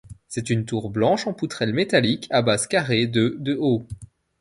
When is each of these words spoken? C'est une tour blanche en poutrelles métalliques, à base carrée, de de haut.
C'est 0.27 0.49
une 0.49 0.65
tour 0.65 0.89
blanche 0.89 1.27
en 1.27 1.33
poutrelles 1.35 1.75
métalliques, 1.75 2.25
à 2.31 2.41
base 2.41 2.65
carrée, 2.65 3.05
de 3.05 3.37
de 3.39 3.53
haut. 3.55 3.85